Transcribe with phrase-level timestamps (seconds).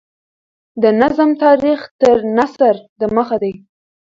[0.81, 3.53] د نظم تاریخ تر نثر دمخه دﺉ.